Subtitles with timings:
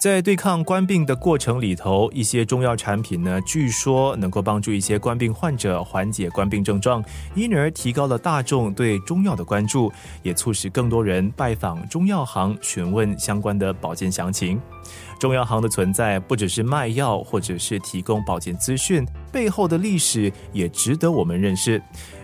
[0.00, 9.92] 在对抗冠病的过程里头，一些中药产品呢，据说能够帮助一些冠病患者缓解冠病症状，因而提高了大众对中药的关注，
[10.22, 14.58] 也促使更多人拜访中药行询问相关的保健详情。
[15.18, 21.80] 中药行的存在不只是卖药，或者是提供保健资讯，背后的历史也值得我们认识。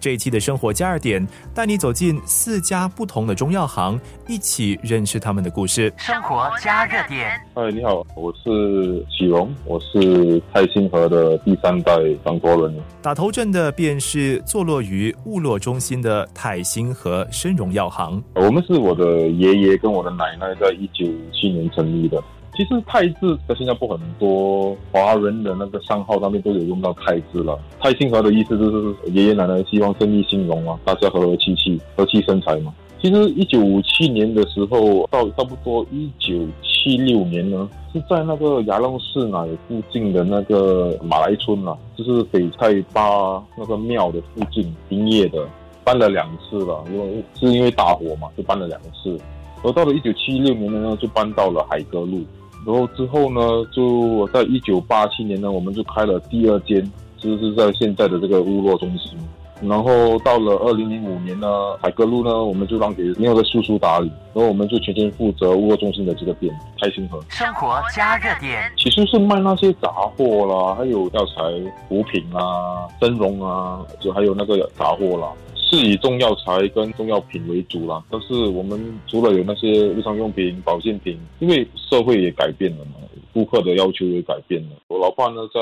[0.00, 1.24] 这一期的生活加热点
[1.54, 5.92] 带你走进四家不同的中药行，一起认识他们的故事。
[5.98, 11.92] 生活加热点，嗨，你好，我是启荣，我是泰兴河的第三代
[12.24, 12.74] 掌舵人。
[13.02, 18.22] 打头阵的便是坐落于物落中心的泰兴河生荣药行。
[18.34, 22.22] 我们是我的爷爷跟我的奶奶在一九五七年成立的。
[22.60, 27.58] 其实泰字在新加坡很多华人的那个商号上面都有用到泰字了。
[27.80, 32.70] 泰兴和的意思就是爷爷奶奶希望生意兴隆嘛，大家和和气气，和气生财嘛。
[33.00, 45.48] 其实一九五七年的时候到差不多一九七六年呢，是在那个牙龙市乃附近的那个马来村啊，就是北泰巴那个庙的附近营业的，
[45.82, 49.18] 搬了两次了，因为是因为大火嘛，就搬了两次。
[49.62, 52.22] 而到了一九七六年呢，就搬到了海格路。
[52.66, 53.40] 然后之后呢，
[53.72, 56.82] 就我在一九八七年呢，我们就开了第二间，
[57.16, 59.18] 就是在现在的这个乌洛中心。
[59.62, 61.46] 然后到了二零零五年呢，
[61.82, 64.10] 海格路呢，我们就让给另外的叔叔打理。
[64.32, 66.50] 然后我们就全权负责乌洛中心的这个店，
[66.80, 68.72] 开心河生活加热点。
[68.78, 71.42] 其实是卖那些杂货啦，还有药材、
[71.90, 75.28] 补品啊、蒸笼啊，就还有那个杂货啦。
[75.70, 82.94] 是以中药材跟中药品为主啦，但是我们除了有那些日常用品、保健品，因为社会也改变了嘛，
[83.32, 84.70] 顾客的要求也改变了。
[84.88, 85.60] 我老爸呢，在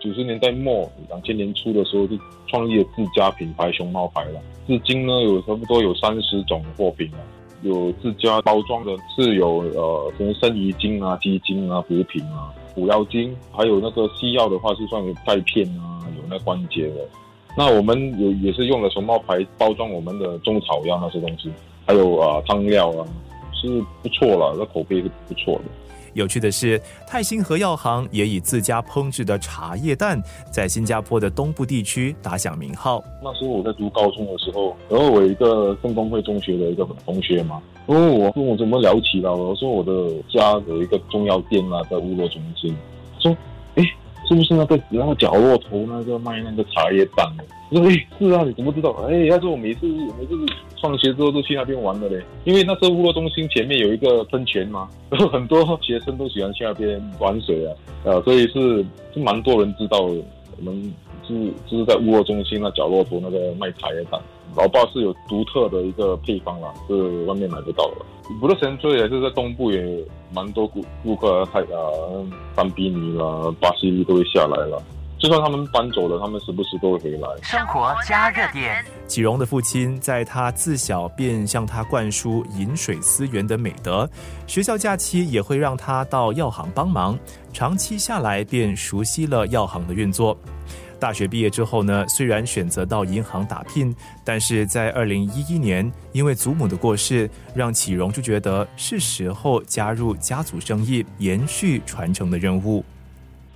[0.00, 7.18] 九十年代末、两千年初的时候就创立了自家品牌熊猫牌了，至今呢有差不多有三十种货品了，
[7.60, 17.06] 有自家包装的，是有呃什么生鱼精啊、鸡精啊、补品啊、补腰精，还有那个西药的话是算有钙片啊，有那关节的。
[17.56, 21.50] 那我们也也是用了熊猫牌包装我们的中草药那些东西，
[21.86, 23.06] 还有啊汤料啊，
[23.54, 25.62] 是不错了，那口碑是不错的。
[26.12, 30.18] 有趣的是，泰兴和药行也以自家烹制的茶叶蛋，
[30.50, 33.02] 在新加坡的东部地区打响名号。
[33.22, 42.74] 那时候我在读高中的时候，然后我一个圣公会中学的一个同学嘛，然后我跟我怎么聊起了，我说我的家有一个中药店啊，在乌罗中心，
[43.18, 43.36] 说，哎。
[44.28, 47.44] 是不是那个然后角落头那个卖那个茶叶蛋的？
[47.70, 48.90] 我说哎，是啊，你怎么知道？
[49.08, 49.86] 哎，他说我每次
[50.18, 50.34] 每次
[50.80, 52.22] 放学之后都去那边玩的嘞。
[52.44, 58.84] 因为那时候物乐中心前面有一个喷泉嘛，然 后很多学生都喜欢去那边玩水啊，呃，所以是
[59.14, 60.14] 是蛮多人知道的
[60.58, 60.94] 我们
[61.26, 61.34] 是
[61.66, 64.20] 就是在物乐中心那角落头那个卖茶叶蛋。
[64.54, 68.04] 老爸是有独特的一个配方啦，是外面买不到的。
[68.40, 71.76] 不乐神最也是在东部也蛮多顾顾客，太啊，
[72.54, 73.24] 班比尼啦、
[73.60, 74.82] 巴西利都会下来了。
[75.18, 77.28] 就算他们搬走了，他们时不时都会回来。
[77.42, 78.84] 生活加热点。
[79.06, 84.08] 启荣的父亲在他自小便向他灌输饮水思源的美德，
[84.46, 87.18] 学校假期也会让他到药行帮忙，
[87.50, 90.36] 长期下来便熟悉了药行的运作。
[90.98, 102.84] 大学毕业之后呢，虽然选择到银行打拼，但是在二零一一年，因为祖母的过世，让启荣就觉得是时候加入家族生意，延续传承的任务。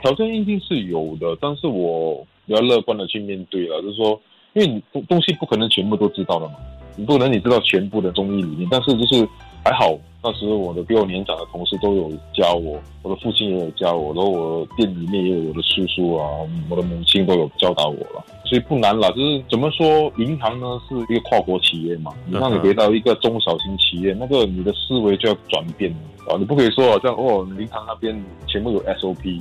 [0.03, 4.21] 挑战一定是有的，但是我比较乐观的去面对了，就是说，
[4.55, 6.55] 因为你东东西不可能全部都知道了嘛，
[6.97, 9.27] 你不能你知道全部的中医理念，但是就是
[9.65, 9.99] 还好。
[10.23, 16.29] 那时候我的比我年长的同事都有教我，我的父亲也有教我，然后我店里面也有我的叔叔啊，
[16.69, 19.11] 我的母亲都有教导我了，所以不难了。
[19.13, 25.91] 就是怎么说，银行呢是一个跨国企业嘛，你让你回到一个中小型企业，那个你的思维就要转变
[26.29, 29.41] 啊，你不可以说好像哦，银行那边全部有 SOP，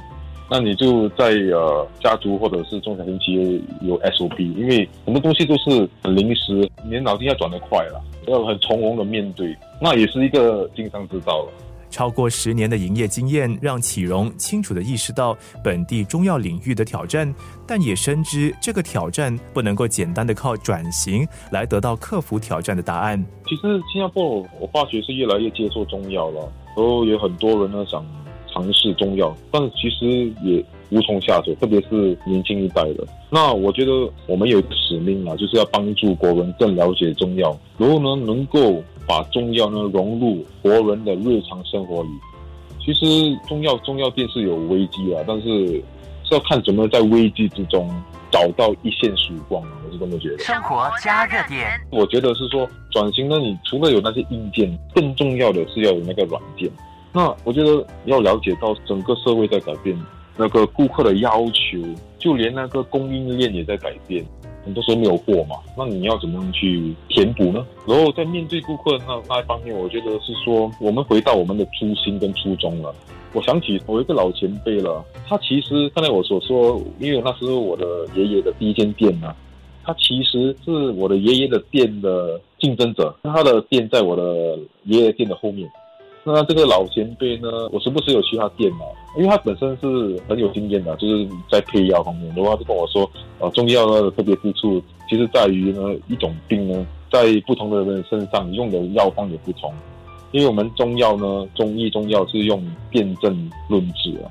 [0.49, 8.01] 那你就在呃家族或者是中小型企业有 SOP，因为很多东西都是很临时，你的脑筋要转得快了。
[8.27, 11.51] 要很从容的面对，那也是一个经商之道了。
[11.89, 17.33] 超过十年的营业经验，让启荣清楚的意识到本地中药领域的挑战，
[17.65, 23.25] 但也深知这个挑战不能够简单的靠转型来得到克服挑战的答案。
[23.47, 26.41] 其实新加坡，我发觉是越来越接受中药了，
[26.77, 28.05] 然后有很多人呢想
[28.53, 30.05] 尝试中药，但是其实
[30.43, 30.63] 也。
[30.91, 33.05] 无从下手，特别是年轻一代的。
[33.29, 33.91] 那我觉得
[34.25, 42.09] 我们有使命啊，就是要帮助国人更了解中药，然后呢，能够把中药呢融入国人的日常生活里。
[42.83, 43.05] 其实
[43.47, 45.67] 中药中药店是有危机啊，但是
[46.23, 47.87] 是要看怎么在危机之中
[48.31, 50.39] 找到一线曙光啊，我是这么觉得。
[50.39, 56.67] 生活加热点，我觉得是说转型呢，你除了有那些硬件，更重要的是要有那个软件。
[57.11, 59.99] 那我觉得要了解到整个社会在改变，
[60.37, 61.77] 那个顾客的要求，
[62.17, 64.25] 就连那个供应链也在改变。
[64.63, 67.65] 很多时候没有货嘛，那你要怎么样去填补呢？
[67.87, 72.93] 然后在面对顾客那那一方面，我觉得是说我们回到我们的初心跟初衷了。
[73.33, 79.33] 我想起我一个老前辈了，他其实刚才我所说，因为那时候我的爷爷的第一间店呢，
[79.83, 85.67] 他其实是我的爷爷的店的竞争者，他的店在我的爷爷店的后面。
[86.23, 88.79] 那这个老前辈呢，我时不时有去他店嘛，
[89.17, 99.73] 因为他本身是很有经验的，就是在配药方面的话，就跟我说，呃，中药的特别之处，其实在于呢，一种病呢，在不同的人身上用的药方也不同，
[100.31, 104.29] 因为我们中药呢，中医中药是用辨证论治啊，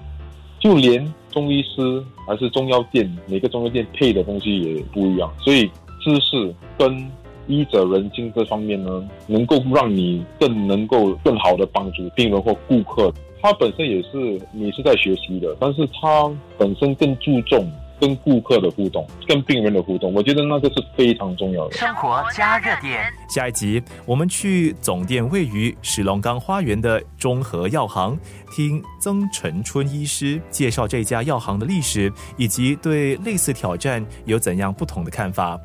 [0.61, 5.69] 就连中医师还是中药店，每个中药店配的东西也不一样，所以
[6.01, 7.11] 知识跟。
[7.49, 13.13] 医者仁心这方面呢，能够让你更能够更好的帮助病人或顾客。
[13.41, 20.13] 他本身也是你是在学习的，但是他本身更注重跟顾客的互动，跟病人的互动。
[20.13, 21.77] 我觉得那个是非常重要的。
[21.77, 28.19] 生活加热点，下一集我们去总店位于石龙岗花园的中和药行，
[28.55, 35.59] 听曾晨春医师介绍这家药行的历史，以及对类似挑战有怎样不同的看法。